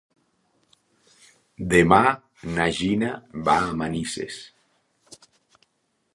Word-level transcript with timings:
Demà 1.73 1.99
na 2.57 2.67
Gina 2.79 3.13
va 3.49 3.59
a 3.67 3.69
Manises. 3.83 4.41